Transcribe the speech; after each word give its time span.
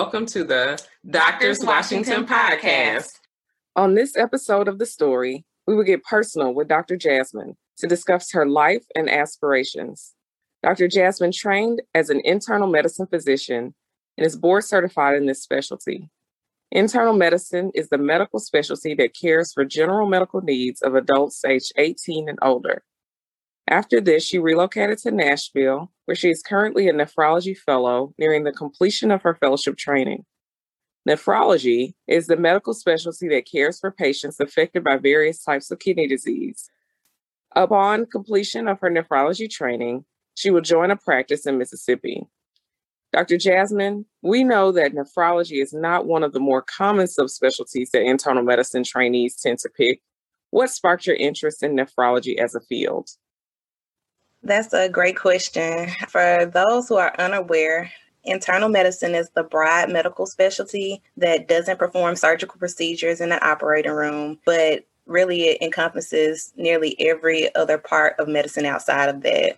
welcome 0.00 0.24
to 0.24 0.44
the 0.44 0.82
Doctors 1.10 1.62
Washington 1.62 2.24
podcast. 2.26 3.10
On 3.76 3.94
this 3.94 4.16
episode 4.16 4.66
of 4.66 4.78
The 4.78 4.86
Story, 4.86 5.44
we 5.66 5.76
will 5.76 5.84
get 5.84 6.02
personal 6.04 6.54
with 6.54 6.68
Dr. 6.68 6.96
Jasmine 6.96 7.58
to 7.76 7.86
discuss 7.86 8.32
her 8.32 8.46
life 8.46 8.86
and 8.94 9.10
aspirations. 9.10 10.14
Dr. 10.62 10.88
Jasmine 10.88 11.32
trained 11.32 11.82
as 11.94 12.08
an 12.08 12.22
internal 12.24 12.66
medicine 12.66 13.08
physician 13.08 13.74
and 14.16 14.26
is 14.26 14.38
board 14.38 14.64
certified 14.64 15.18
in 15.18 15.26
this 15.26 15.42
specialty. 15.42 16.08
Internal 16.72 17.12
medicine 17.12 17.70
is 17.74 17.90
the 17.90 17.98
medical 17.98 18.40
specialty 18.40 18.94
that 18.94 19.14
cares 19.14 19.52
for 19.52 19.66
general 19.66 20.08
medical 20.08 20.40
needs 20.40 20.80
of 20.80 20.94
adults 20.94 21.44
aged 21.44 21.74
18 21.76 22.26
and 22.26 22.38
older. 22.40 22.82
After 23.70 24.00
this, 24.00 24.24
she 24.24 24.40
relocated 24.40 24.98
to 24.98 25.12
Nashville, 25.12 25.92
where 26.04 26.16
she 26.16 26.28
is 26.28 26.42
currently 26.42 26.88
a 26.88 26.92
nephrology 26.92 27.56
fellow 27.56 28.12
nearing 28.18 28.42
the 28.42 28.50
completion 28.50 29.12
of 29.12 29.22
her 29.22 29.36
fellowship 29.36 29.76
training. 29.76 30.24
Nephrology 31.08 31.94
is 32.08 32.26
the 32.26 32.36
medical 32.36 32.74
specialty 32.74 33.28
that 33.28 33.48
cares 33.50 33.78
for 33.78 33.92
patients 33.92 34.40
affected 34.40 34.82
by 34.82 34.96
various 34.96 35.44
types 35.44 35.70
of 35.70 35.78
kidney 35.78 36.08
disease. 36.08 36.68
Upon 37.54 38.06
completion 38.06 38.66
of 38.66 38.80
her 38.80 38.90
nephrology 38.90 39.48
training, 39.48 40.04
she 40.34 40.50
will 40.50 40.62
join 40.62 40.90
a 40.90 40.96
practice 40.96 41.46
in 41.46 41.56
Mississippi. 41.56 42.26
Dr. 43.12 43.38
Jasmine, 43.38 44.04
we 44.20 44.42
know 44.42 44.72
that 44.72 44.94
nephrology 44.94 45.62
is 45.62 45.72
not 45.72 46.06
one 46.06 46.24
of 46.24 46.32
the 46.32 46.40
more 46.40 46.62
common 46.62 47.06
subspecialties 47.06 47.90
that 47.92 48.02
internal 48.02 48.42
medicine 48.42 48.82
trainees 48.82 49.36
tend 49.36 49.60
to 49.60 49.68
pick. 49.68 50.00
What 50.50 50.70
sparked 50.70 51.06
your 51.06 51.16
interest 51.16 51.62
in 51.62 51.76
nephrology 51.76 52.36
as 52.36 52.56
a 52.56 52.60
field? 52.60 53.10
That's 54.42 54.72
a 54.72 54.88
great 54.88 55.16
question. 55.16 55.88
For 56.08 56.50
those 56.52 56.88
who 56.88 56.96
are 56.96 57.14
unaware, 57.18 57.90
internal 58.24 58.68
medicine 58.68 59.14
is 59.14 59.30
the 59.30 59.42
broad 59.42 59.90
medical 59.90 60.26
specialty 60.26 61.02
that 61.16 61.48
doesn't 61.48 61.78
perform 61.78 62.16
surgical 62.16 62.58
procedures 62.58 63.20
in 63.20 63.28
the 63.28 63.44
operating 63.46 63.92
room, 63.92 64.38
but 64.44 64.84
really 65.06 65.42
it 65.48 65.62
encompasses 65.62 66.52
nearly 66.56 66.96
every 67.00 67.54
other 67.54 67.78
part 67.78 68.14
of 68.18 68.28
medicine 68.28 68.64
outside 68.64 69.08
of 69.08 69.22
that. 69.22 69.56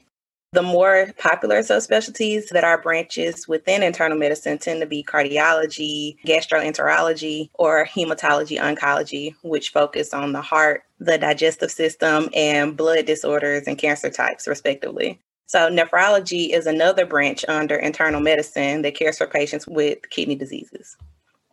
The 0.52 0.62
more 0.62 1.08
popular 1.16 1.60
subspecialties 1.60 2.50
that 2.50 2.62
are 2.62 2.82
branches 2.82 3.48
within 3.48 3.82
internal 3.82 4.18
medicine 4.18 4.58
tend 4.58 4.82
to 4.82 4.86
be 4.86 5.02
cardiology, 5.02 6.16
gastroenterology, 6.26 7.48
or 7.54 7.86
hematology 7.86 8.60
oncology, 8.60 9.34
which 9.42 9.70
focus 9.70 10.12
on 10.12 10.32
the 10.32 10.42
heart, 10.42 10.82
the 11.04 11.18
digestive 11.18 11.70
system, 11.70 12.28
and 12.34 12.76
blood 12.76 13.06
disorders 13.06 13.66
and 13.66 13.78
cancer 13.78 14.10
types, 14.10 14.46
respectively. 14.46 15.20
So, 15.46 15.70
nephrology 15.70 16.54
is 16.54 16.66
another 16.66 17.04
branch 17.04 17.44
under 17.48 17.76
internal 17.76 18.20
medicine 18.20 18.82
that 18.82 18.94
cares 18.94 19.18
for 19.18 19.26
patients 19.26 19.66
with 19.66 19.98
kidney 20.10 20.34
diseases. 20.34 20.96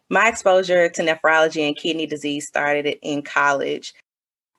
My 0.10 0.30
exposure 0.30 0.90
to 0.90 1.02
nephrology 1.02 1.68
and 1.68 1.76
kidney 1.76 2.06
disease 2.06 2.48
started 2.48 2.98
in 3.02 3.22
college 3.22 3.94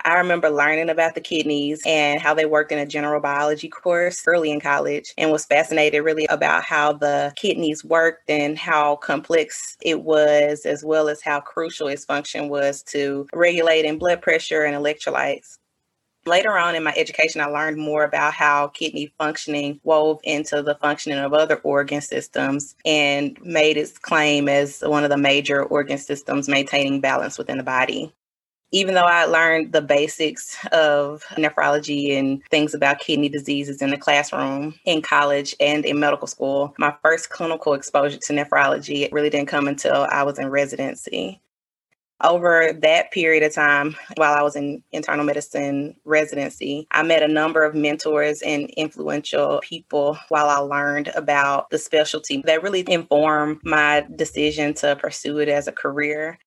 I 0.05 0.15
remember 0.19 0.51
learning 0.51 0.89
about 0.89 1.15
the 1.15 1.21
kidneys 1.21 1.83
and 1.85 2.21
how 2.21 2.35
they 2.35 2.47
worked 2.47 2.73
in 2.73 2.79
a 2.79 2.87
general 2.87 3.21
biology 3.21 3.69
course 3.69 4.23
early 4.27 4.51
in 4.51 4.61
college 4.61 5.13
and 5.19 5.31
was 5.31 5.45
fascinated 5.45 6.05
really 6.05 6.27
about 6.27 6.65
how 6.65 6.93
the 6.93 7.33
kidneys 7.37 7.85
worked 7.85 8.31
and 8.31 8.59
how 8.59 8.97
complex 8.97 9.77
it 9.83 10.03
was, 10.03 10.65
as 10.65 10.85
well 10.85 11.09
as 11.09 11.23
how 11.23 11.41
crucial 11.41 11.89
its 11.89 12.05
function 12.05 12.49
was 12.49 12.83
to 12.85 13.27
regulating 13.33 13.99
blood 13.99 14.23
pressure 14.23 14.63
and 14.63 14.77
electrolytes. 14.77 15.59
Later 16.27 16.57
on 16.57 16.75
in 16.75 16.85
my 16.85 16.93
education, 16.97 17.41
I 17.41 17.47
learned 17.47 17.79
more 17.79 18.05
about 18.05 18.35
how 18.35 18.69
kidney 18.69 19.13
functioning 19.19 19.81
wove 19.85 20.21
into 20.23 20.63
the 20.63 20.75
functioning 20.75 21.19
of 21.19 21.33
other 21.33 21.57
organ 21.57 22.03
systems 22.03 22.77
and 22.85 23.39
made 23.43 23.79
its 23.79 23.97
claim 23.99 24.49
as 24.49 24.83
one 24.83 25.03
of 25.03 25.11
the 25.11 25.17
major 25.17 25.63
organ 25.63 25.97
systems 25.97 26.47
maintaining 26.47 27.01
balance 27.01 27.39
within 27.39 27.57
the 27.57 27.65
body 27.65 28.13
even 28.73 28.95
though 28.95 29.05
I 29.05 29.25
learned 29.25 29.73
the 29.73 29.83
basics 29.83 30.57
of 30.73 31.25
nephrology 31.33 32.17
and 32.19 32.43
things 32.51 32.75
about 32.75 33.01
kidney 33.01 33.29
diseases 33.29 33.83
in 33.83 33.91
the 33.91 33.99
classroom 33.99 34.75
in 34.85 35.03
college 35.03 35.55
and 35.61 35.85
in 35.85 35.99
medical 35.99 36.27
school, 36.27 36.75
my 36.79 36.95
first 37.03 37.31
clinical 37.31 37.75
exposure 37.75 38.19
to 38.19 38.33
nephrology 38.33 39.03
it 39.03 39.13
really 39.13 39.31
didn't 39.31 39.49
come 39.49 39.69
until 39.69 40.07
I 40.11 40.23
was 40.23 40.39
in 40.39 40.49
residency. 40.49 41.41
Over 42.23 42.75
that 42.83 43.11
period 43.13 43.43
of 43.43 43.55
time, 43.55 43.97
while 44.17 44.35
I 44.35 44.43
was 44.43 44.55
in 44.55 44.83
internal 44.93 45.25
medicine 45.25 45.97
residency, 46.05 46.87
I 46.91 47.03
met 47.03 47.23
a 47.23 47.29
number 47.29 47.65
of 47.65 47.75
mentors 47.75 48.43
and 48.43 48.69
influential 48.77 49.61
people 49.63 50.19
while 50.29 50.49
I 50.49 50.59
learned 50.59 51.09
about 51.09 51.71
the 51.71 51.79
specialty 51.79 52.43
that 52.45 52.63
really 52.63 52.85
informed 52.87 53.61
my 53.65 54.07
decision 54.17 54.75
to 54.75 54.97
pursue 54.97 55.39
it 55.39 55.49
as 55.49 55.67
a 55.67 55.73
career. 55.73 56.39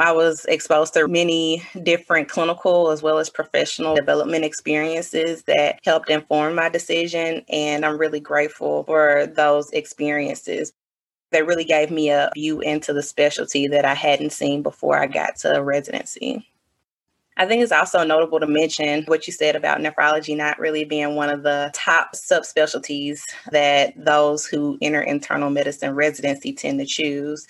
I 0.00 0.12
was 0.12 0.44
exposed 0.46 0.94
to 0.94 1.06
many 1.08 1.62
different 1.82 2.28
clinical 2.28 2.90
as 2.90 3.02
well 3.02 3.18
as 3.18 3.28
professional 3.28 3.94
development 3.94 4.44
experiences 4.44 5.42
that 5.44 5.78
helped 5.84 6.10
inform 6.10 6.54
my 6.54 6.68
decision. 6.68 7.44
And 7.48 7.84
I'm 7.84 7.98
really 7.98 8.20
grateful 8.20 8.84
for 8.84 9.26
those 9.26 9.70
experiences. 9.70 10.72
That 11.32 11.46
really 11.46 11.64
gave 11.64 11.90
me 11.90 12.10
a 12.10 12.30
view 12.34 12.60
into 12.60 12.92
the 12.92 13.02
specialty 13.02 13.68
that 13.68 13.84
I 13.84 13.94
hadn't 13.94 14.32
seen 14.32 14.62
before 14.62 14.98
I 14.98 15.06
got 15.06 15.36
to 15.36 15.62
residency. 15.62 16.46
I 17.36 17.46
think 17.46 17.62
it's 17.62 17.72
also 17.72 18.04
notable 18.04 18.40
to 18.40 18.46
mention 18.46 19.04
what 19.06 19.26
you 19.26 19.32
said 19.32 19.56
about 19.56 19.78
nephrology 19.78 20.36
not 20.36 20.58
really 20.58 20.84
being 20.84 21.14
one 21.14 21.30
of 21.30 21.42
the 21.42 21.70
top 21.72 22.14
subspecialties 22.14 23.22
that 23.50 23.94
those 23.96 24.44
who 24.44 24.76
enter 24.82 25.00
internal 25.00 25.50
medicine 25.50 25.94
residency 25.94 26.52
tend 26.52 26.80
to 26.80 26.86
choose. 26.86 27.46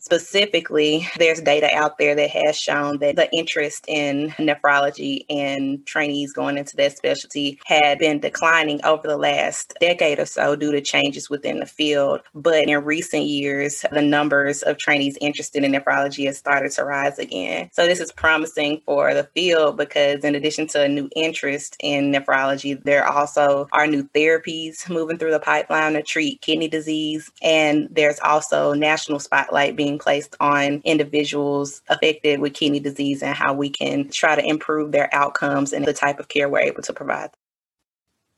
Specifically, 0.00 1.06
there's 1.18 1.40
data 1.40 1.68
out 1.74 1.98
there 1.98 2.14
that 2.14 2.30
has 2.30 2.56
shown 2.56 2.98
that 2.98 3.16
the 3.16 3.30
interest 3.32 3.84
in 3.86 4.30
nephrology 4.38 5.24
and 5.28 5.84
trainees 5.86 6.32
going 6.32 6.56
into 6.56 6.74
that 6.76 6.96
specialty 6.96 7.60
had 7.66 7.98
been 7.98 8.18
declining 8.18 8.82
over 8.84 9.06
the 9.06 9.18
last 9.18 9.74
decade 9.80 10.18
or 10.18 10.24
so 10.24 10.56
due 10.56 10.72
to 10.72 10.80
changes 10.80 11.28
within 11.28 11.60
the 11.60 11.66
field. 11.66 12.20
But 12.34 12.68
in 12.68 12.84
recent 12.84 13.24
years, 13.24 13.84
the 13.92 14.00
numbers 14.00 14.62
of 14.62 14.78
trainees 14.78 15.18
interested 15.20 15.64
in 15.64 15.72
nephrology 15.72 16.24
has 16.26 16.38
started 16.38 16.72
to 16.72 16.84
rise 16.84 17.18
again. 17.18 17.68
So 17.72 17.86
this 17.86 18.00
is 18.00 18.10
promising 18.10 18.80
for 18.86 19.12
the 19.12 19.24
field 19.34 19.76
because 19.76 20.24
in 20.24 20.34
addition 20.34 20.66
to 20.68 20.82
a 20.82 20.88
new 20.88 21.10
interest 21.14 21.76
in 21.80 22.10
nephrology, 22.10 22.82
there 22.82 23.06
also 23.06 23.68
are 23.72 23.86
new 23.86 24.04
therapies 24.04 24.88
moving 24.88 25.18
through 25.18 25.32
the 25.32 25.40
pipeline 25.40 25.92
to 25.92 26.02
treat 26.02 26.40
kidney 26.40 26.68
disease. 26.68 27.30
And 27.42 27.88
there's 27.90 28.20
also 28.20 28.72
national 28.72 29.18
spotlight 29.18 29.76
being 29.76 29.89
being 29.90 29.98
placed 29.98 30.36
on 30.40 30.80
individuals 30.84 31.82
affected 31.88 32.40
with 32.40 32.54
kidney 32.54 32.80
disease 32.80 33.22
and 33.22 33.34
how 33.34 33.52
we 33.52 33.68
can 33.68 34.08
try 34.08 34.36
to 34.36 34.44
improve 34.44 34.92
their 34.92 35.12
outcomes 35.12 35.72
and 35.72 35.84
the 35.84 35.92
type 35.92 36.20
of 36.20 36.28
care 36.28 36.48
we're 36.48 36.60
able 36.60 36.82
to 36.82 36.92
provide. 36.92 37.30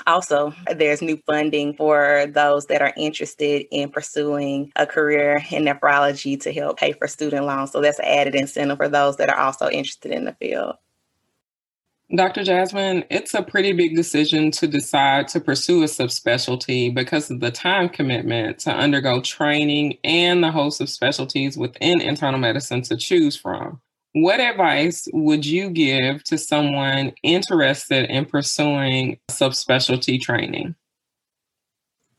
Also, 0.06 0.52
there's 0.74 1.02
new 1.02 1.16
funding 1.26 1.74
for 1.74 2.26
those 2.30 2.66
that 2.66 2.82
are 2.82 2.92
interested 2.96 3.66
in 3.70 3.88
pursuing 3.88 4.72
a 4.74 4.86
career 4.86 5.44
in 5.50 5.64
nephrology 5.64 6.41
to 6.41 6.52
help 6.52 6.78
pay 6.78 6.92
for 6.92 7.06
student 7.06 7.46
loans. 7.46 7.70
So 7.70 7.80
that's 7.80 8.00
an 8.00 8.06
added 8.06 8.34
incentive 8.34 8.78
for 8.78 8.88
those 8.88 9.18
that 9.18 9.28
are 9.28 9.38
also 9.38 9.68
interested 9.68 10.10
in 10.10 10.24
the 10.24 10.32
field. 10.32 10.74
Dr. 12.14 12.44
Jasmine, 12.44 13.04
it's 13.08 13.32
a 13.32 13.42
pretty 13.42 13.72
big 13.72 13.97
decision 13.97 14.50
to 14.53 14.66
decide 14.66 15.28
to 15.28 15.41
pursue 15.41 15.82
a 15.82 15.86
subspecialty 15.86 16.94
because 16.94 17.30
of 17.30 17.41
the 17.41 17.50
time 17.50 17.88
commitment 17.88 18.59
to 18.60 18.70
undergo 18.70 19.22
training 19.22 19.97
and 20.04 20.44
the 20.44 20.50
host 20.50 20.82
of 20.82 20.91
specialties 20.91 21.56
within 21.56 22.03
internal 22.03 22.38
medicine 22.38 22.82
to 22.82 22.98
choose 22.98 23.34
from. 23.34 23.80
What 24.12 24.41
advice 24.41 25.09
would 25.14 25.47
you 25.47 25.70
give 25.70 26.22
to 26.24 26.36
someone 26.36 27.12
interested 27.22 28.10
in 28.10 28.26
pursuing 28.26 29.18
subspecialty 29.30 30.20
training? 30.20 30.74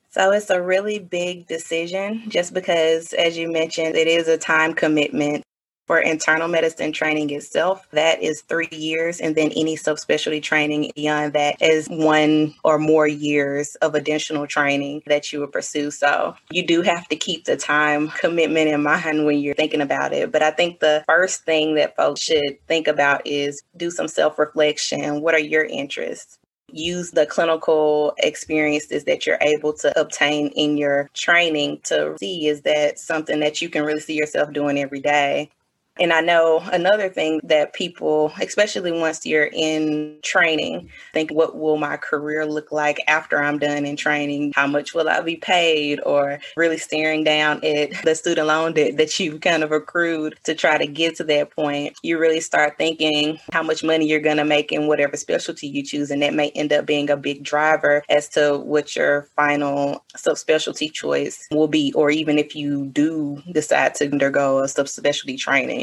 So 0.10 0.32
it's 0.32 0.50
a 0.50 0.62
really 0.62 0.98
big 0.98 1.46
decision 1.46 2.24
just 2.30 2.56
because, 2.56 3.14
as 3.14 3.38
you 3.38 3.52
mentioned, 3.52 3.96
it 3.96 4.08
is 4.08 4.28
a 4.28 4.40
time 4.40 4.74
commitment 4.74 5.44
for 5.86 6.00
internal 6.00 6.48
medicine 6.48 6.92
training 6.92 7.30
itself, 7.32 7.88
that 7.92 8.22
is 8.22 8.42
three 8.42 8.70
years. 8.72 9.20
And 9.20 9.36
then 9.36 9.52
any 9.52 9.76
subspecialty 9.76 10.42
training 10.42 10.92
beyond 10.96 11.34
that 11.34 11.62
is 11.62 11.88
one 11.88 12.56
or 12.64 12.80
more 12.80 13.08
years 13.08 13.76
of 13.76 13.96
additional 13.96 14.48
training 14.48 15.04
that 15.08 15.32
you 15.32 15.40
would 15.42 15.52
pursue. 15.52 15.92
So 15.92 16.36
you 16.50 16.66
do 16.66 16.82
have 16.82 17.08
to 17.10 17.16
keep 17.16 17.46
the 17.46 17.58
time 17.58 18.10
commitment 18.10 18.70
in 18.70 18.84
mind 18.84 19.26
when 19.26 19.40
you're 19.40 19.56
thinking 19.56 19.82
about 19.82 20.14
it. 20.14 20.32
But 20.32 20.42
I 20.42 20.52
think 20.52 20.80
the 20.80 21.04
first 21.08 21.44
thing 21.44 21.76
that 21.76 21.96
folks 21.96 22.22
should 22.22 22.66
think 22.68 22.88
about 22.88 23.26
is 23.26 23.62
do 23.76 23.92
some 23.92 24.08
self 24.08 24.40
reflection. 24.40 25.22
What 25.22 25.36
are 25.36 25.40
your 25.40 25.66
interests? 25.66 26.38
use 26.74 27.12
the 27.12 27.26
clinical 27.28 28.14
experiences 28.18 29.04
that 29.04 29.26
you're 29.26 29.38
able 29.42 29.74
to 29.74 30.00
obtain 30.00 30.48
in 30.50 30.76
your 30.78 31.10
training 31.14 31.80
to 31.84 32.16
see 32.20 32.48
is 32.48 32.62
that 32.62 32.98
something 32.98 33.40
that 33.40 33.62
you 33.62 33.70
can 33.70 33.84
really 33.84 34.00
see 34.00 34.16
yourself 34.16 34.52
doing 34.52 34.80
every 34.80 35.00
day 35.00 35.50
And 36.00 36.12
I 36.12 36.22
know 36.22 36.60
another 36.72 37.08
thing 37.08 37.40
that 37.44 37.74
people, 37.74 38.34
especially 38.42 38.92
once 38.92 39.26
you're 39.28 39.50
in 39.54 40.18
training, 40.24 40.90
think, 41.14 41.32
what 41.32 41.56
will 41.56 41.78
my 41.78 41.98
career 41.98 42.48
look 42.48 42.72
like 42.72 43.00
after 43.08 43.42
I'm 43.42 43.60
done 43.60 43.86
in 43.86 43.96
training? 43.96 44.54
How 44.56 44.66
much 44.66 44.96
will 44.96 45.08
I 45.08 45.22
be 45.22 45.36
paid? 45.36 46.00
Or 46.04 46.40
really 46.58 46.80
staring 46.80 47.24
down 47.24 47.64
at 47.64 47.92
the 48.04 48.16
student 48.16 48.48
loan 48.48 48.74
debt 48.74 48.98
that 48.98 49.20
you've 49.20 49.42
kind 49.42 49.64
of 49.64 49.72
accrued 49.72 50.36
to 50.46 50.56
try 50.56 50.80
to 50.80 50.88
get 50.88 51.16
to 51.18 51.24
that 51.26 51.52
point. 51.52 51.96
You 52.02 52.18
really 52.18 52.42
start 52.42 52.78
thinking 52.80 53.38
how 53.52 53.62
much 53.62 53.84
money 53.84 54.08
you're 54.08 54.20
going 54.20 54.38
to 54.38 54.46
make 54.46 54.72
in 54.72 54.88
whatever 54.88 55.16
specialty 55.16 55.68
you 55.68 55.84
choose. 55.84 56.10
And 56.10 56.24
that 56.24 56.34
may 56.34 56.50
end 56.52 56.74
up 56.74 56.88
being 56.88 57.12
a 57.12 57.18
big 57.18 57.44
driver 57.44 58.04
as 58.10 58.30
to 58.30 58.58
what 58.58 58.96
your 58.96 59.30
final 59.36 60.04
subspecialty 60.18 60.92
choice 60.92 61.48
will 61.52 61.68
be, 61.68 61.94
or 61.94 62.10
even 62.10 62.40
if 62.40 62.56
you 62.56 62.88
do 62.88 63.44
decide 63.52 63.94
to 63.96 64.12
undergo 64.12 64.60
a 64.60 64.64
subspecialty 64.64 65.38
training 65.38 65.83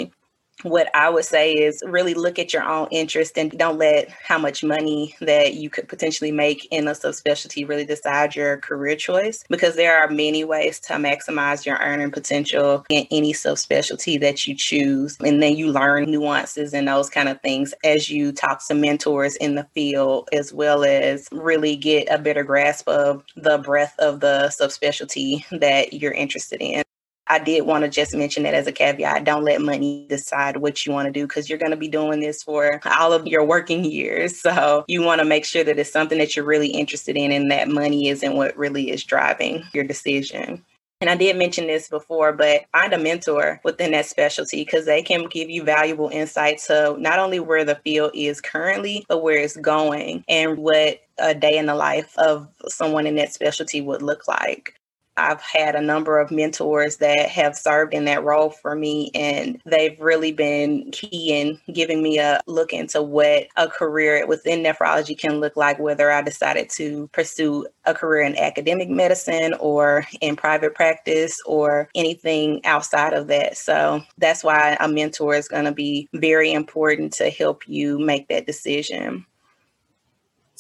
what 0.62 0.94
I 0.94 1.08
would 1.08 1.24
say 1.24 1.52
is 1.52 1.82
really 1.86 2.14
look 2.14 2.38
at 2.38 2.52
your 2.52 2.62
own 2.62 2.88
interest 2.90 3.38
and 3.38 3.50
don't 3.52 3.78
let 3.78 4.08
how 4.10 4.38
much 4.38 4.62
money 4.62 5.14
that 5.20 5.54
you 5.54 5.70
could 5.70 5.88
potentially 5.88 6.32
make 6.32 6.66
in 6.70 6.88
a 6.88 6.92
subspecialty 6.92 7.68
really 7.68 7.84
decide 7.84 8.34
your 8.34 8.58
career 8.58 8.96
choice 8.96 9.44
because 9.48 9.76
there 9.76 10.02
are 10.02 10.10
many 10.10 10.44
ways 10.44 10.80
to 10.80 10.94
maximize 10.94 11.64
your 11.64 11.76
earning 11.78 12.10
potential 12.10 12.84
in 12.88 13.06
any 13.10 13.32
subspecialty 13.32 14.20
that 14.20 14.46
you 14.46 14.54
choose. 14.54 15.16
And 15.20 15.42
then 15.42 15.56
you 15.56 15.68
learn 15.68 16.10
nuances 16.10 16.74
and 16.74 16.88
those 16.88 17.10
kind 17.10 17.28
of 17.28 17.40
things 17.40 17.74
as 17.84 18.10
you 18.10 18.32
talk 18.32 18.66
to 18.66 18.74
mentors 18.74 19.36
in 19.36 19.54
the 19.54 19.66
field, 19.74 20.28
as 20.32 20.52
well 20.52 20.84
as 20.84 21.28
really 21.32 21.76
get 21.76 22.08
a 22.10 22.18
better 22.18 22.44
grasp 22.44 22.88
of 22.88 23.24
the 23.36 23.58
breadth 23.58 23.94
of 23.98 24.20
the 24.20 24.54
subspecialty 24.60 25.44
that 25.60 25.92
you're 25.92 26.12
interested 26.12 26.60
in. 26.60 26.82
I 27.30 27.38
did 27.38 27.64
want 27.64 27.84
to 27.84 27.88
just 27.88 28.12
mention 28.12 28.42
that 28.42 28.54
as 28.54 28.66
a 28.66 28.72
caveat. 28.72 29.22
Don't 29.22 29.44
let 29.44 29.60
money 29.60 30.04
decide 30.08 30.56
what 30.56 30.84
you 30.84 30.92
want 30.92 31.06
to 31.06 31.12
do 31.12 31.28
because 31.28 31.48
you're 31.48 31.60
going 31.60 31.70
to 31.70 31.76
be 31.76 31.86
doing 31.86 32.18
this 32.18 32.42
for 32.42 32.80
all 32.84 33.12
of 33.12 33.26
your 33.26 33.44
working 33.44 33.84
years. 33.84 34.40
So 34.50 34.84
you 34.88 35.02
want 35.02 35.20
to 35.20 35.24
make 35.24 35.44
sure 35.44 35.62
that 35.62 35.78
it's 35.78 35.92
something 35.92 36.18
that 36.18 36.34
you're 36.34 36.44
really 36.44 36.68
interested 36.68 37.16
in 37.16 37.30
and 37.30 37.50
that 37.52 37.68
money 37.68 38.08
isn't 38.08 38.34
what 38.34 38.56
really 38.56 38.90
is 38.90 39.04
driving 39.04 39.62
your 39.72 39.84
decision. 39.84 40.64
And 41.00 41.08
I 41.08 41.14
did 41.14 41.36
mention 41.36 41.66
this 41.68 41.88
before, 41.88 42.32
but 42.32 42.64
find 42.72 42.92
a 42.92 42.98
mentor 42.98 43.60
within 43.62 43.92
that 43.92 44.06
specialty 44.06 44.64
because 44.64 44.84
they 44.84 45.02
can 45.02 45.28
give 45.28 45.48
you 45.48 45.62
valuable 45.62 46.08
insights 46.08 46.66
to 46.66 46.96
not 46.98 47.18
only 47.20 47.38
where 47.38 47.64
the 47.64 47.76
field 47.76 48.10
is 48.12 48.40
currently, 48.40 49.06
but 49.08 49.22
where 49.22 49.38
it's 49.38 49.56
going 49.56 50.24
and 50.28 50.58
what 50.58 51.00
a 51.18 51.34
day 51.34 51.56
in 51.56 51.66
the 51.66 51.74
life 51.74 52.12
of 52.18 52.48
someone 52.66 53.06
in 53.06 53.14
that 53.14 53.32
specialty 53.32 53.80
would 53.80 54.02
look 54.02 54.26
like. 54.26 54.74
I've 55.16 55.42
had 55.42 55.74
a 55.74 55.82
number 55.82 56.18
of 56.18 56.30
mentors 56.30 56.96
that 56.98 57.28
have 57.28 57.56
served 57.56 57.94
in 57.94 58.04
that 58.06 58.24
role 58.24 58.50
for 58.50 58.74
me, 58.74 59.10
and 59.14 59.60
they've 59.66 59.98
really 60.00 60.32
been 60.32 60.90
key 60.92 61.38
in 61.38 61.58
giving 61.72 62.02
me 62.02 62.18
a 62.18 62.40
look 62.46 62.72
into 62.72 63.02
what 63.02 63.48
a 63.56 63.68
career 63.68 64.26
within 64.26 64.62
nephrology 64.62 65.18
can 65.18 65.40
look 65.40 65.56
like, 65.56 65.78
whether 65.78 66.10
I 66.10 66.22
decided 66.22 66.70
to 66.76 67.08
pursue 67.12 67.66
a 67.84 67.94
career 67.94 68.22
in 68.22 68.36
academic 68.36 68.88
medicine 68.88 69.54
or 69.60 70.04
in 70.20 70.36
private 70.36 70.74
practice 70.74 71.40
or 71.44 71.88
anything 71.94 72.64
outside 72.64 73.12
of 73.12 73.26
that. 73.28 73.56
So 73.56 74.02
that's 74.18 74.44
why 74.44 74.76
a 74.80 74.88
mentor 74.88 75.34
is 75.34 75.48
going 75.48 75.64
to 75.64 75.72
be 75.72 76.08
very 76.14 76.52
important 76.52 77.12
to 77.14 77.30
help 77.30 77.66
you 77.68 77.98
make 77.98 78.28
that 78.28 78.46
decision. 78.46 79.26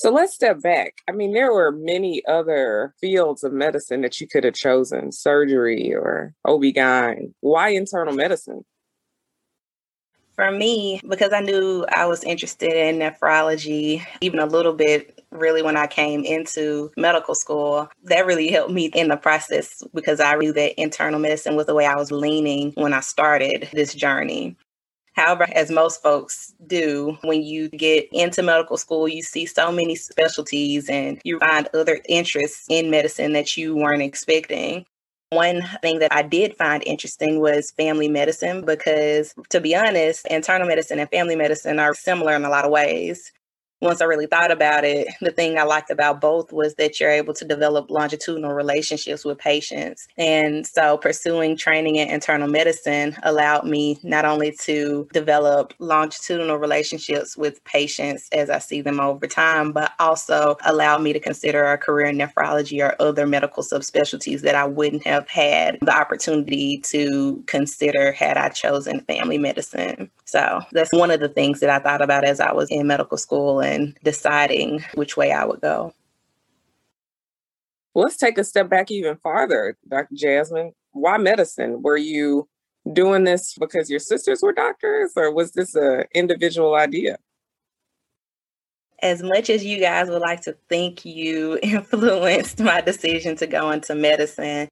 So 0.00 0.10
let's 0.10 0.32
step 0.32 0.62
back. 0.62 1.02
I 1.06 1.12
mean, 1.12 1.34
there 1.34 1.52
were 1.52 1.70
many 1.70 2.22
other 2.26 2.94
fields 3.02 3.44
of 3.44 3.52
medicine 3.52 4.00
that 4.00 4.18
you 4.18 4.26
could 4.26 4.44
have 4.44 4.54
chosen 4.54 5.12
surgery 5.12 5.92
or 5.94 6.32
OB-GYN. 6.46 7.34
Why 7.40 7.68
internal 7.68 8.14
medicine? 8.14 8.64
For 10.36 10.50
me, 10.50 11.02
because 11.06 11.34
I 11.34 11.40
knew 11.40 11.84
I 11.94 12.06
was 12.06 12.24
interested 12.24 12.72
in 12.72 12.98
nephrology, 12.98 14.02
even 14.22 14.38
a 14.38 14.46
little 14.46 14.72
bit 14.72 15.22
really 15.32 15.60
when 15.60 15.76
I 15.76 15.86
came 15.86 16.24
into 16.24 16.90
medical 16.96 17.34
school, 17.34 17.90
that 18.04 18.24
really 18.24 18.48
helped 18.48 18.72
me 18.72 18.86
in 18.94 19.08
the 19.08 19.18
process 19.18 19.82
because 19.92 20.18
I 20.18 20.34
knew 20.36 20.54
that 20.54 20.80
internal 20.80 21.20
medicine 21.20 21.56
was 21.56 21.66
the 21.66 21.74
way 21.74 21.84
I 21.84 21.96
was 21.96 22.10
leaning 22.10 22.72
when 22.72 22.94
I 22.94 23.00
started 23.00 23.68
this 23.74 23.92
journey. 23.92 24.56
However, 25.14 25.46
as 25.52 25.70
most 25.70 26.02
folks 26.02 26.54
do, 26.66 27.18
when 27.22 27.42
you 27.42 27.68
get 27.68 28.08
into 28.12 28.42
medical 28.42 28.76
school, 28.76 29.08
you 29.08 29.22
see 29.22 29.46
so 29.46 29.72
many 29.72 29.94
specialties 29.96 30.88
and 30.88 31.20
you 31.24 31.38
find 31.38 31.68
other 31.74 32.00
interests 32.08 32.66
in 32.68 32.90
medicine 32.90 33.32
that 33.32 33.56
you 33.56 33.76
weren't 33.76 34.02
expecting. 34.02 34.86
One 35.30 35.62
thing 35.82 36.00
that 36.00 36.12
I 36.12 36.22
did 36.22 36.56
find 36.56 36.82
interesting 36.84 37.40
was 37.40 37.70
family 37.72 38.08
medicine 38.08 38.64
because, 38.64 39.34
to 39.50 39.60
be 39.60 39.76
honest, 39.76 40.26
internal 40.26 40.66
medicine 40.66 40.98
and 40.98 41.10
family 41.10 41.36
medicine 41.36 41.78
are 41.78 41.94
similar 41.94 42.34
in 42.34 42.44
a 42.44 42.50
lot 42.50 42.64
of 42.64 42.72
ways 42.72 43.30
once 43.80 44.00
I 44.00 44.04
really 44.04 44.26
thought 44.26 44.50
about 44.50 44.84
it, 44.84 45.08
the 45.20 45.30
thing 45.30 45.58
I 45.58 45.62
liked 45.62 45.90
about 45.90 46.20
both 46.20 46.52
was 46.52 46.74
that 46.74 47.00
you're 47.00 47.10
able 47.10 47.34
to 47.34 47.44
develop 47.44 47.90
longitudinal 47.90 48.52
relationships 48.52 49.24
with 49.24 49.38
patients. 49.38 50.06
And 50.18 50.66
so 50.66 50.98
pursuing 50.98 51.56
training 51.56 51.96
in 51.96 52.08
internal 52.08 52.48
medicine 52.48 53.16
allowed 53.22 53.66
me 53.66 53.98
not 54.02 54.24
only 54.24 54.52
to 54.62 55.08
develop 55.12 55.72
longitudinal 55.78 56.58
relationships 56.58 57.36
with 57.36 57.62
patients 57.64 58.28
as 58.32 58.50
I 58.50 58.58
see 58.58 58.82
them 58.82 59.00
over 59.00 59.26
time, 59.26 59.72
but 59.72 59.92
also 59.98 60.56
allowed 60.64 61.02
me 61.02 61.12
to 61.12 61.20
consider 61.20 61.64
a 61.64 61.78
career 61.78 62.06
in 62.06 62.18
nephrology 62.18 62.84
or 62.84 63.00
other 63.00 63.26
medical 63.26 63.62
subspecialties 63.62 64.42
that 64.42 64.54
I 64.54 64.66
wouldn't 64.66 65.06
have 65.06 65.28
had 65.28 65.78
the 65.80 65.96
opportunity 65.96 66.78
to 66.78 67.42
consider 67.46 68.12
had 68.12 68.36
I 68.36 68.50
chosen 68.50 69.00
family 69.00 69.38
medicine. 69.38 70.10
So 70.24 70.60
that's 70.72 70.92
one 70.92 71.10
of 71.10 71.20
the 71.20 71.28
things 71.28 71.60
that 71.60 71.70
I 71.70 71.80
thought 71.80 72.02
about 72.02 72.24
as 72.24 72.38
I 72.38 72.52
was 72.52 72.70
in 72.70 72.86
medical 72.86 73.18
school 73.18 73.60
and 73.60 73.69
deciding 74.04 74.84
which 74.94 75.16
way 75.16 75.32
I 75.32 75.44
would 75.44 75.60
go. 75.60 75.92
Let's 77.94 78.16
take 78.16 78.38
a 78.38 78.44
step 78.44 78.68
back 78.68 78.90
even 78.90 79.16
farther, 79.16 79.76
Dr. 79.88 80.14
Jasmine. 80.14 80.72
Why 80.92 81.18
medicine? 81.18 81.82
Were 81.82 81.96
you 81.96 82.48
doing 82.92 83.24
this 83.24 83.56
because 83.58 83.90
your 83.90 83.98
sisters 83.98 84.42
were 84.42 84.52
doctors, 84.52 85.12
or 85.16 85.32
was 85.32 85.52
this 85.52 85.74
an 85.74 86.04
individual 86.14 86.74
idea? 86.74 87.18
As 89.02 89.22
much 89.22 89.50
as 89.50 89.64
you 89.64 89.80
guys 89.80 90.08
would 90.08 90.20
like 90.20 90.42
to 90.42 90.56
think 90.68 91.04
you 91.04 91.58
influenced 91.62 92.60
my 92.60 92.80
decision 92.80 93.36
to 93.36 93.46
go 93.46 93.70
into 93.70 93.94
medicine, 93.94 94.68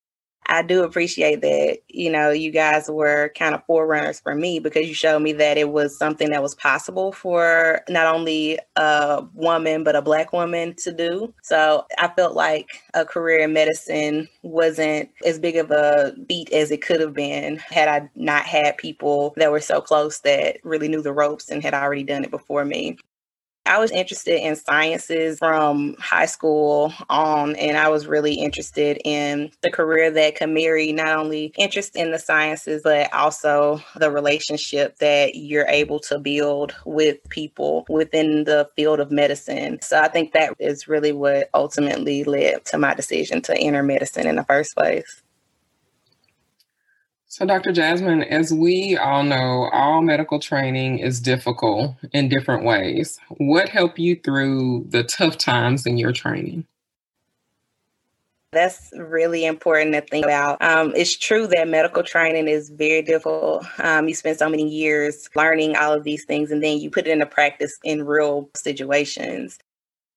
I 0.51 0.63
do 0.63 0.83
appreciate 0.83 1.43
that, 1.43 1.81
you 1.89 2.11
know, 2.11 2.31
you 2.31 2.51
guys 2.51 2.89
were 2.89 3.31
kind 3.37 3.55
of 3.55 3.63
forerunners 3.67 4.19
for 4.19 4.35
me 4.35 4.61
because 4.61 4.89
you 4.89 4.95
showed 4.95 5.21
me 5.21 5.33
that 5.33 5.59
it 5.59 5.69
was 5.71 5.99
something 5.99 6.31
that 6.31 6.43
was 6.43 6.55
possible 6.55 7.13
for 7.13 7.83
not 7.91 8.15
only 8.15 8.59
a 8.77 9.25
woman, 9.35 9.85
but 9.85 9.95
a 9.95 10.01
Black 10.01 10.33
woman 10.33 10.75
to 10.77 10.93
do. 10.93 11.35
So 11.43 11.85
I 11.99 12.09
felt 12.09 12.35
like 12.35 12.83
a 12.95 13.05
career 13.05 13.41
in 13.41 13.53
medicine 13.53 14.27
wasn't 14.43 15.11
as 15.27 15.39
big 15.39 15.57
of 15.57 15.71
a 15.71 16.15
beat 16.27 16.51
as 16.51 16.71
it 16.71 16.81
could 16.81 17.01
have 17.01 17.13
been 17.13 17.59
had 17.59 17.89
I 17.89 18.09
not 18.15 18.45
had 18.45 18.79
people 18.79 19.35
that 19.37 19.53
were 19.53 19.61
so 19.61 19.83
close 19.83 20.21
that 20.21 20.59
really 20.65 20.89
knew 20.89 21.03
the 21.03 21.13
ropes 21.13 21.51
and 21.51 21.63
had 21.63 21.75
already 21.75 22.05
done 22.05 22.25
it 22.25 22.31
before 22.31 22.65
me. 22.65 22.97
I 23.69 23.79
was 23.79 23.91
interested 23.91 24.41
in 24.41 24.57
sciences 24.57 25.39
from 25.39 25.95
high 25.99 26.27
school 26.27 26.93
on, 27.11 27.55
and 27.57 27.77
I 27.77 27.89
was 27.89 28.07
really 28.07 28.35
interested 28.35 28.99
in 29.05 29.51
the 29.63 29.71
career 29.71 30.11
that 30.11 30.37
can 30.37 30.55
marry 30.55 30.93
not 30.93 31.19
only 31.19 31.53
interest 31.59 31.95
in 31.95 32.11
the 32.11 32.19
sciences, 32.19 32.83
but 32.83 33.13
also 33.13 33.83
the 33.97 34.11
relationship 34.11 34.97
that 34.99 35.35
you're 35.35 35.69
able 35.69 36.01
to 36.01 36.19
build 36.19 36.75
with 36.87 37.19
people 37.29 37.85
within 37.91 38.45
the 38.45 38.69
field 38.75 39.01
of 39.01 39.11
medicine. 39.11 39.81
So 39.83 40.01
I 40.01 40.09
think 40.09 40.33
that 40.33 40.55
is 40.59 40.89
really 40.89 41.13
what 41.13 41.51
ultimately 41.53 42.25
led 42.25 42.65
to 42.67 42.79
my 42.79 42.95
decision 42.95 43.43
to 43.43 43.57
enter 43.57 43.83
medicine 43.83 44.27
in 44.27 44.37
the 44.37 44.45
first 44.45 44.75
place. 44.75 45.23
So, 47.31 47.45
Dr. 47.45 47.73
Jasmine, 47.73 48.23
as 48.23 48.55
we 48.55 48.97
all 48.97 49.23
know, 49.23 49.69
all 49.71 50.01
medical 50.01 50.41
training 50.41 51.01
is 51.01 51.21
difficult 51.21 51.95
in 52.15 52.31
different 52.31 52.65
ways. 52.65 53.21
What 53.37 53.69
helped 53.69 53.99
you 53.99 54.17
through 54.17 54.87
the 54.89 55.05
tough 55.05 55.37
times 55.37 55.85
in 55.85 55.99
your 55.99 56.13
training? 56.13 56.67
That's 58.53 58.91
really 58.97 59.45
important 59.45 59.93
to 59.93 60.01
think 60.01 60.25
about. 60.25 60.63
Um, 60.63 60.95
it's 60.97 61.15
true 61.15 61.47
that 61.49 61.69
medical 61.69 62.03
training 62.03 62.49
is 62.49 62.71
very 62.71 63.03
difficult. 63.03 63.67
Um, 63.79 64.09
you 64.09 64.15
spend 64.15 64.39
so 64.39 64.49
many 64.49 64.67
years 64.67 65.29
learning 65.37 65.77
all 65.77 65.93
of 65.93 66.05
these 66.05 66.25
things, 66.25 66.51
and 66.51 66.65
then 66.65 66.79
you 66.79 66.91
put 66.91 67.07
it 67.07 67.11
into 67.11 67.27
practice 67.27 67.79
in 67.85 68.07
real 68.07 68.49
situations. 68.57 69.59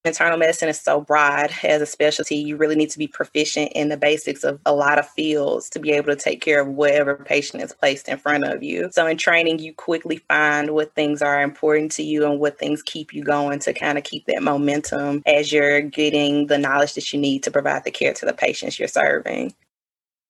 Internal 0.04 0.40
medicine 0.40 0.68
is 0.68 0.80
so 0.80 1.00
broad 1.00 1.52
as 1.64 1.80
a 1.80 1.86
specialty. 1.86 2.36
You 2.36 2.58
really 2.58 2.76
need 2.76 2.90
to 2.90 2.98
be 2.98 3.08
proficient 3.08 3.74
in 3.74 3.90
the 3.90 3.98
basics 3.98 4.44
of 4.44 4.60
a 4.66 4.74
lot 4.74 4.98
of 4.98 5.08
fields 5.08 5.70
to 5.70 5.80
be 5.80 5.92
able 5.92 6.08
to 6.08 6.16
take 6.16 6.42
care 6.42 6.60
of 6.60 6.70
whatever 6.70 7.18
patient 7.18 7.62
is 7.62 7.72
placed 7.72 8.10
in 8.10 8.18
front 8.18 8.44
of 8.44 8.64
you. 8.64 8.90
So, 8.94 9.06
in 9.06 9.18
training, 9.18 9.60
you 9.60 9.76
quickly 9.76 10.18
find 10.28 10.72
what 10.72 10.96
things 10.96 11.22
are 11.22 11.44
important 11.44 11.92
to 11.94 12.04
you 12.04 12.26
and 12.26 12.40
what 12.40 12.58
things 12.58 12.82
keep 12.82 13.14
you 13.14 13.24
going 13.24 13.60
to 13.60 13.74
kind 13.74 14.00
of 14.00 14.04
keep 14.04 14.26
that 14.26 14.42
momentum 14.42 15.22
as 15.28 15.54
you're 15.54 15.82
getting 15.82 16.48
the 16.48 16.58
knowledge 16.58 16.96
that 16.96 17.14
you 17.14 17.20
need 17.20 17.44
to 17.44 17.52
provide 17.52 17.84
the 17.84 17.92
care 17.92 18.14
to 18.16 18.26
the 18.26 18.34
patients 18.34 18.80
you're 18.80 18.88
serving. 18.88 19.54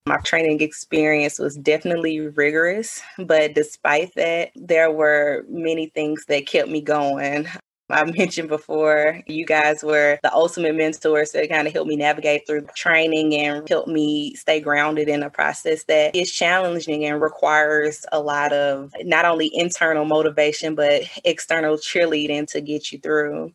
My 0.06 0.18
training 0.18 0.60
experience 0.60 1.40
was 1.40 1.56
definitely 1.56 2.20
rigorous, 2.20 3.02
but 3.18 3.54
despite 3.54 4.14
that, 4.16 4.52
there 4.56 4.92
were 4.92 5.46
many 5.48 5.88
things 5.88 6.26
that 6.26 6.46
kept 6.46 6.68
me 6.68 6.82
going. 6.82 7.48
I 7.92 8.04
mentioned 8.18 8.50
before, 8.50 9.22
you 9.28 9.46
guys 9.46 9.84
were 9.84 10.20
the 10.24 10.34
ultimate 10.34 10.76
mentors 10.76 11.32
that 11.32 11.50
kind 11.50 11.68
of 11.68 11.74
helped 11.74 11.90
me 11.90 11.96
navigate 11.96 12.48
through 12.48 12.68
training 12.76 13.36
and 13.36 13.68
helped 13.68 13.88
me 13.88 14.36
stay 14.36 14.60
grounded 14.60 15.10
in 15.10 15.24
a 15.24 15.30
process 15.30 15.84
that 15.86 16.16
is 16.16 16.32
challenging 16.32 17.06
and 17.06 17.22
requires 17.22 18.06
a 18.12 18.20
lot 18.20 18.54
of 18.54 18.94
not 19.04 19.26
only 19.26 19.52
internal 19.54 20.06
motivation, 20.06 20.76
but 20.76 21.04
external 21.24 21.78
cheerleading 21.78 22.48
to 22.52 22.62
get 22.62 22.92
you 22.92 23.00
through. 23.00 23.54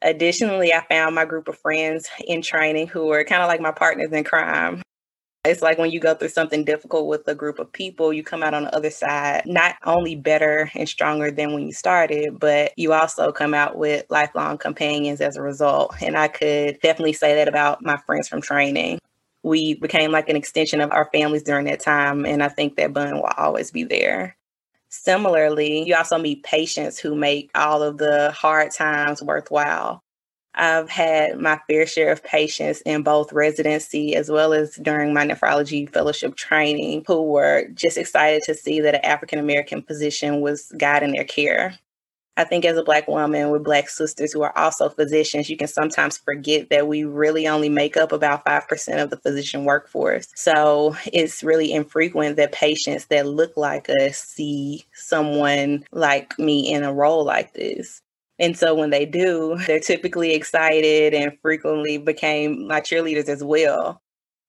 Additionally, 0.00 0.72
I 0.72 0.84
found 0.88 1.14
my 1.14 1.24
group 1.24 1.48
of 1.48 1.58
friends 1.58 2.08
in 2.24 2.40
training 2.40 2.86
who 2.86 3.06
were 3.06 3.24
kind 3.24 3.42
of 3.42 3.48
like 3.48 3.60
my 3.60 3.72
partners 3.72 4.12
in 4.12 4.22
crime. 4.22 4.82
It's 5.44 5.62
like 5.62 5.78
when 5.78 5.90
you 5.90 6.00
go 6.00 6.14
through 6.14 6.28
something 6.28 6.64
difficult 6.64 7.06
with 7.06 7.26
a 7.28 7.34
group 7.34 7.58
of 7.58 7.72
people, 7.72 8.12
you 8.12 8.22
come 8.22 8.42
out 8.42 8.54
on 8.54 8.64
the 8.64 8.74
other 8.74 8.90
side 8.90 9.42
not 9.46 9.76
only 9.84 10.14
better 10.16 10.70
and 10.74 10.88
stronger 10.88 11.30
than 11.30 11.54
when 11.54 11.64
you 11.64 11.72
started, 11.72 12.38
but 12.38 12.72
you 12.76 12.92
also 12.92 13.32
come 13.32 13.54
out 13.54 13.78
with 13.78 14.04
lifelong 14.10 14.58
companions 14.58 15.20
as 15.20 15.36
a 15.36 15.42
result. 15.42 15.94
And 16.02 16.18
I 16.18 16.28
could 16.28 16.80
definitely 16.82 17.12
say 17.12 17.36
that 17.36 17.48
about 17.48 17.82
my 17.82 17.96
friends 17.98 18.28
from 18.28 18.42
training. 18.42 18.98
We 19.44 19.74
became 19.74 20.10
like 20.10 20.28
an 20.28 20.36
extension 20.36 20.80
of 20.80 20.90
our 20.90 21.08
families 21.12 21.44
during 21.44 21.66
that 21.66 21.80
time. 21.80 22.26
And 22.26 22.42
I 22.42 22.48
think 22.48 22.76
that 22.76 22.92
bond 22.92 23.14
will 23.14 23.30
always 23.38 23.70
be 23.70 23.84
there. 23.84 24.36
Similarly, 24.90 25.86
you 25.86 25.94
also 25.94 26.18
meet 26.18 26.42
patients 26.42 26.98
who 26.98 27.14
make 27.14 27.50
all 27.54 27.82
of 27.82 27.98
the 27.98 28.32
hard 28.32 28.72
times 28.72 29.22
worthwhile. 29.22 30.02
I've 30.58 30.90
had 30.90 31.38
my 31.38 31.60
fair 31.68 31.86
share 31.86 32.10
of 32.10 32.24
patients 32.24 32.80
in 32.82 33.02
both 33.02 33.32
residency 33.32 34.16
as 34.16 34.30
well 34.30 34.52
as 34.52 34.74
during 34.74 35.14
my 35.14 35.24
nephrology 35.24 35.90
fellowship 35.90 36.34
training 36.34 37.04
who 37.06 37.22
were 37.22 37.68
just 37.74 37.96
excited 37.96 38.42
to 38.44 38.54
see 38.54 38.80
that 38.80 38.96
an 38.96 39.04
African 39.04 39.38
American 39.38 39.82
physician 39.82 40.40
was 40.40 40.72
guiding 40.76 41.12
their 41.12 41.24
care. 41.24 41.78
I 42.36 42.44
think 42.44 42.64
as 42.64 42.76
a 42.76 42.84
Black 42.84 43.08
woman 43.08 43.50
with 43.50 43.64
Black 43.64 43.88
sisters 43.88 44.32
who 44.32 44.42
are 44.42 44.56
also 44.56 44.88
physicians, 44.88 45.50
you 45.50 45.56
can 45.56 45.66
sometimes 45.66 46.18
forget 46.18 46.70
that 46.70 46.86
we 46.86 47.02
really 47.02 47.48
only 47.48 47.68
make 47.68 47.96
up 47.96 48.12
about 48.12 48.44
5% 48.44 49.02
of 49.02 49.10
the 49.10 49.16
physician 49.16 49.64
workforce. 49.64 50.28
So 50.36 50.94
it's 51.12 51.42
really 51.42 51.72
infrequent 51.72 52.36
that 52.36 52.52
patients 52.52 53.06
that 53.06 53.26
look 53.26 53.56
like 53.56 53.88
us 53.88 54.18
see 54.18 54.84
someone 54.92 55.84
like 55.90 56.38
me 56.38 56.72
in 56.72 56.84
a 56.84 56.94
role 56.94 57.24
like 57.24 57.54
this. 57.54 58.02
And 58.38 58.56
so 58.56 58.74
when 58.74 58.90
they 58.90 59.04
do, 59.04 59.58
they're 59.66 59.80
typically 59.80 60.34
excited 60.34 61.14
and 61.14 61.36
frequently 61.42 61.98
became 61.98 62.66
my 62.66 62.80
cheerleaders 62.80 63.28
as 63.28 63.42
well. 63.42 64.00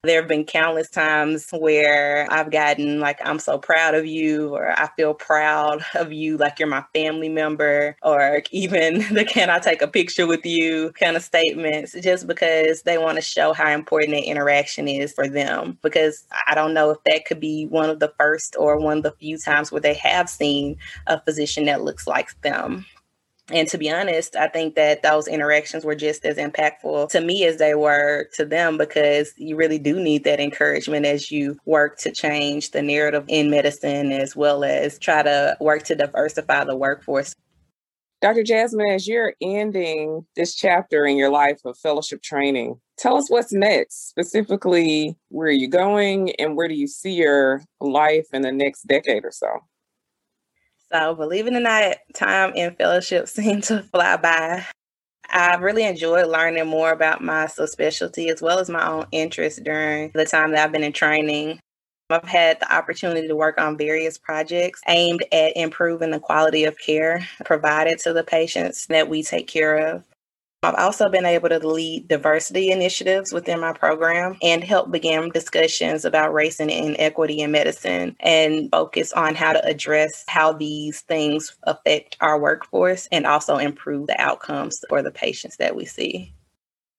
There 0.04 0.22
have 0.22 0.30
been 0.30 0.46
countless 0.46 0.90
times 0.90 1.50
where 1.52 2.26
I've 2.32 2.52
gotten 2.52 3.02
like, 3.02 3.20
I'm 3.22 3.38
so 3.38 3.58
proud 3.58 3.96
of 3.96 4.06
you, 4.06 4.56
or 4.56 4.72
I 4.72 4.88
feel 4.96 5.14
proud 5.14 5.84
of 5.94 6.14
you, 6.14 6.38
like 6.38 6.58
you're 6.58 6.70
my 6.70 6.86
family 6.94 7.28
member, 7.28 7.98
or 8.02 8.42
even 8.52 9.00
the 9.14 9.26
can 9.26 9.50
I 9.50 9.60
take 9.60 9.82
a 9.82 9.90
picture 9.90 10.26
with 10.26 10.46
you 10.46 10.94
kind 10.94 11.18
of 11.18 11.24
statements, 11.24 11.98
just 12.02 12.28
because 12.28 12.84
they 12.84 12.98
want 12.98 13.18
to 13.18 13.22
show 13.22 13.52
how 13.52 13.70
important 13.72 14.12
that 14.12 14.24
interaction 14.24 14.88
is 14.88 15.12
for 15.12 15.28
them. 15.28 15.78
Because 15.82 16.26
I 16.48 16.56
don't 16.56 16.74
know 16.74 16.92
if 16.92 17.00
that 17.06 17.26
could 17.26 17.42
be 17.42 17.66
one 17.66 17.90
of 17.90 18.00
the 18.00 18.14
first 18.18 18.56
or 18.58 18.80
one 18.80 19.00
of 19.00 19.04
the 19.04 19.12
few 19.20 19.38
times 19.38 19.70
where 19.70 19.82
they 19.82 19.96
have 19.96 20.30
seen 20.30 20.78
a 21.08 21.20
physician 21.20 21.66
that 21.66 21.84
looks 21.84 22.08
like 22.08 22.40
them. 22.40 22.86
And 23.52 23.68
to 23.70 23.78
be 23.78 23.90
honest, 23.90 24.36
I 24.36 24.48
think 24.48 24.76
that 24.76 25.02
those 25.02 25.28
interactions 25.28 25.84
were 25.84 25.96
just 25.96 26.24
as 26.24 26.38
impactful 26.38 27.10
to 27.10 27.22
me 27.22 27.46
as 27.46 27.58
they 27.58 27.74
were 27.74 28.28
to 28.36 28.46
them 28.46 28.78
because 28.78 29.34
you 29.38 29.56
really 29.56 29.80
do 29.80 30.00
need 30.00 30.24
that 30.26 30.40
encouragement 30.40 31.06
as 31.06 31.32
you 31.32 31.58
work 31.66 31.98
to 32.00 32.12
change 32.12 32.72
the 32.72 32.82
narrative 32.82 33.26
in 33.28 33.50
medicine 33.50 34.12
as 34.12 34.36
well 34.36 34.64
as 34.64 35.00
try 35.00 35.24
to 35.24 35.58
work 35.60 35.84
to 35.84 35.96
diversify 35.96 36.64
the 36.64 36.76
workforce. 36.76 37.36
Dr. 38.22 38.44
Jasmine, 38.44 38.92
as 38.92 39.08
you're 39.08 39.34
ending 39.42 40.26
this 40.36 40.54
chapter 40.54 41.06
in 41.06 41.16
your 41.16 41.32
life 41.32 41.62
of 41.64 41.78
fellowship 41.78 42.22
training, 42.22 42.80
tell 42.98 43.16
us 43.16 43.30
what's 43.30 43.54
next. 43.54 44.10
Specifically, 44.10 45.16
where 45.30 45.48
are 45.48 45.52
you 45.52 45.70
going 45.70 46.36
and 46.36 46.58
where 46.58 46.68
do 46.68 46.76
you 46.76 46.88
see 46.88 47.14
your 47.14 47.64
life 47.80 48.28
in 48.34 48.42
the 48.42 48.52
next 48.52 48.84
decade 48.88 49.24
or 49.24 49.32
so? 49.32 49.48
So, 50.92 51.14
believe 51.14 51.48
it 51.48 51.54
or 51.54 51.60
not, 51.60 51.98
time 52.14 52.54
in 52.56 52.76
fellowship 52.76 53.28
seemed 53.28 53.64
to 53.66 53.84
fly 53.84 54.18
by. 54.18 54.66
I 55.32 55.56
really 55.56 55.84
enjoyed 55.84 56.28
learning 56.28 56.66
more 56.68 56.92
about 56.92 57.24
my 57.24 57.46
subspecialty 57.46 58.32
as 58.32 58.42
well 58.42 58.58
as 58.58 58.70
my 58.70 58.88
own 58.88 59.06
interests 59.12 59.60
during 59.60 60.10
the 60.16 60.26
time 60.26 60.52
that 60.52 60.66
I've 60.66 60.72
been 60.72 60.84
in 60.84 60.94
training. 60.94 61.60
I've 62.10 62.24
had 62.24 62.60
the 62.60 62.74
opportunity 62.74 63.28
to 63.28 63.36
work 63.36 63.60
on 63.60 63.78
various 63.78 64.18
projects 64.18 64.82
aimed 64.88 65.24
at 65.32 65.56
improving 65.56 66.10
the 66.10 66.20
quality 66.20 66.64
of 66.64 66.80
care 66.80 67.28
provided 67.46 68.00
to 68.00 68.14
the 68.14 68.24
patients 68.24 68.88
that 68.88 69.08
we 69.08 69.22
take 69.22 69.48
care 69.48 69.78
of. 69.78 70.04
I've 70.62 70.76
also 70.76 71.08
been 71.08 71.26
able 71.26 71.48
to 71.48 71.66
lead 71.66 72.10
diversity 72.10 72.70
initiatives 72.70 73.32
within 73.32 73.62
my 73.62 73.72
program 73.72 74.36
and 74.42 74.62
help 74.62 74.92
begin 74.92 75.30
discussions 75.30 76.04
about 76.04 76.34
race 76.34 76.60
and 76.60 76.70
inequity 76.70 77.40
in 77.40 77.52
medicine 77.52 78.18
and 78.20 78.70
focus 78.70 79.14
on 79.14 79.36
how 79.36 79.54
to 79.54 79.66
address 79.66 80.26
how 80.28 80.52
these 80.52 81.00
things 81.02 81.56
affect 81.64 82.18
our 82.20 82.38
workforce 82.38 83.08
and 83.10 83.26
also 83.26 83.56
improve 83.56 84.08
the 84.08 84.20
outcomes 84.20 84.84
for 84.90 85.02
the 85.02 85.12
patients 85.12 85.56
that 85.58 85.78
we 85.78 85.86
see. 85.86 86.34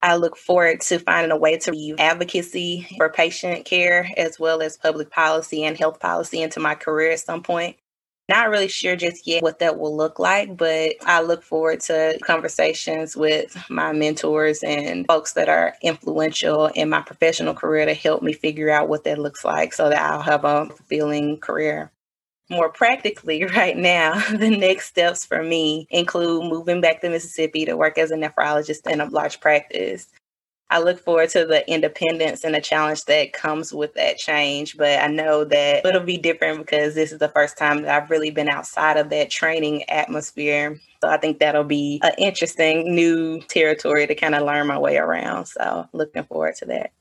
I 0.01 0.17
look 0.17 0.39
forward 0.39 0.81
to 0.81 0.99
finding 0.99 1.31
a 1.31 1.37
way 1.37 1.59
to 1.59 1.77
use 1.77 2.01
advocacy 2.01 2.89
for 2.97 3.11
patient 3.11 3.67
care 3.67 4.11
as 4.17 4.41
well 4.41 4.63
as 4.63 4.79
public 4.79 5.11
policy 5.11 5.65
and 5.65 5.77
health 5.77 6.01
policy 6.01 6.41
into 6.41 6.61
my 6.61 6.75
career 6.75 7.11
at 7.11 7.21
some 7.21 7.43
point. 7.43 7.77
Not 8.31 8.49
really 8.49 8.69
sure 8.69 8.95
just 8.95 9.27
yet 9.27 9.43
what 9.43 9.59
that 9.59 9.77
will 9.77 9.97
look 9.97 10.21
like, 10.21 10.57
but 10.57 10.95
I 11.05 11.21
look 11.21 11.43
forward 11.43 11.81
to 11.81 12.17
conversations 12.23 13.17
with 13.17 13.57
my 13.69 13.93
mentors 13.93 14.63
and 14.63 15.05
folks 15.09 15.33
that 15.33 15.49
are 15.49 15.75
influential 15.83 16.67
in 16.67 16.91
my 16.91 17.03
professional 17.03 17.55
career 17.55 17.87
to 17.87 17.93
help 17.93 18.23
me 18.23 18.33
figure 18.33 18.71
out 18.71 18.89
what 18.89 19.03
that 19.03 19.19
looks 19.19 19.45
like 19.45 19.73
so 19.73 19.89
that 19.89 20.01
I'll 20.01 20.23
have 20.23 20.45
a 20.45 20.67
fulfilling 20.67 21.39
career 21.39 21.91
more 22.51 22.69
practically 22.69 23.45
right 23.57 23.77
now, 23.77 24.21
the 24.31 24.51
next 24.51 24.87
steps 24.87 25.25
for 25.25 25.43
me 25.43 25.89
include 25.91 26.45
moving 26.45 26.81
back 26.81 27.01
to 27.01 27.09
Mississippi 27.09 27.65
to 27.65 27.77
work 27.77 27.97
as 27.99 28.11
a 28.13 28.17
nephrologist 28.17 28.87
in 28.91 29.01
a 29.01 29.07
large 29.07 29.41
practice. 29.41 30.07
I 30.71 30.79
look 30.79 31.01
forward 31.01 31.31
to 31.31 31.45
the 31.45 31.69
independence 31.69 32.45
and 32.45 32.55
the 32.55 32.61
challenge 32.61 33.05
that 33.07 33.33
comes 33.33 33.75
with 33.75 33.95
that 33.95 34.19
change. 34.19 34.77
But 34.77 35.01
I 35.01 35.09
know 35.09 35.45
that 35.45 35.85
it'll 35.85 36.03
be 36.03 36.17
different 36.17 36.61
because 36.61 36.95
this 36.95 37.11
is 37.11 37.19
the 37.19 37.29
first 37.29 37.59
time 37.59 37.83
that 37.83 38.03
I've 38.03 38.11
really 38.11 38.31
been 38.31 38.49
outside 38.49 38.97
of 38.97 39.11
that 39.11 39.31
training 39.31 39.89
atmosphere. 39.91 40.79
So 41.03 41.09
I 41.09 41.17
think 41.17 41.41
that'll 41.41 41.65
be 41.65 41.99
an 42.05 42.13
interesting 42.19 42.95
new 42.95 43.41
territory 43.43 44.07
to 44.07 44.15
kind 44.15 44.37
of 44.37 44.45
learn 44.45 44.69
my 44.69 44.79
way 44.79 44.97
around. 44.97 45.47
So 45.47 45.89
looking 45.93 46.25
forward 46.25 46.55
to 46.57 46.67
that. 46.67 46.93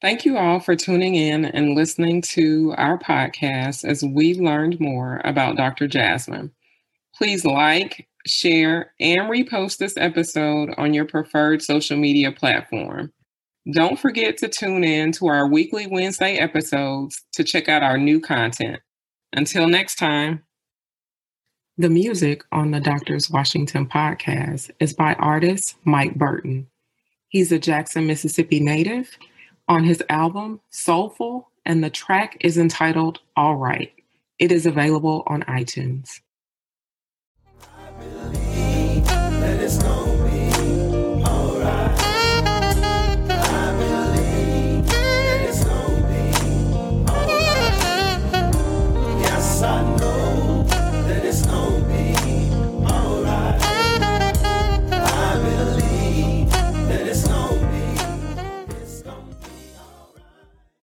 Thank 0.00 0.24
you 0.24 0.36
all 0.36 0.60
for 0.60 0.76
tuning 0.76 1.14
in 1.14 1.44
and 1.44 1.74
listening 1.74 2.22
to 2.22 2.74
our 2.76 2.98
podcast 2.98 3.84
as 3.84 4.04
we 4.04 4.34
learned 4.34 4.80
more 4.80 5.20
about 5.24 5.56
Dr. 5.56 5.86
Jasmine. 5.88 6.52
Please 7.14 7.44
like, 7.44 8.08
share, 8.26 8.92
and 9.00 9.30
repost 9.30 9.78
this 9.78 9.96
episode 9.96 10.74
on 10.76 10.94
your 10.94 11.04
preferred 11.04 11.62
social 11.62 11.96
media 11.96 12.32
platform. 12.32 13.12
Don't 13.70 13.98
forget 13.98 14.38
to 14.38 14.48
tune 14.48 14.82
in 14.82 15.12
to 15.12 15.26
our 15.26 15.46
weekly 15.46 15.86
Wednesday 15.86 16.36
episodes 16.36 17.22
to 17.34 17.44
check 17.44 17.68
out 17.68 17.82
our 17.82 17.98
new 17.98 18.20
content. 18.20 18.80
Until 19.32 19.68
next 19.68 19.96
time. 19.96 20.42
The 21.78 21.88
music 21.88 22.44
on 22.52 22.70
the 22.70 22.80
Doctors 22.80 23.30
Washington 23.30 23.86
podcast 23.86 24.70
is 24.78 24.92
by 24.92 25.14
artist 25.14 25.76
Mike 25.84 26.16
Burton. 26.16 26.66
He's 27.28 27.50
a 27.50 27.58
Jackson, 27.58 28.06
Mississippi 28.06 28.60
native 28.60 29.16
on 29.68 29.84
his 29.84 30.02
album 30.08 30.60
Soulful, 30.70 31.48
and 31.64 31.82
the 31.82 31.88
track 31.90 32.36
is 32.40 32.58
entitled 32.58 33.20
All 33.36 33.56
Right. 33.56 33.92
It 34.38 34.52
is 34.52 34.66
available 34.66 35.22
on 35.26 35.42
iTunes. 35.44 36.20
it's 39.62 39.76
no 39.78 40.01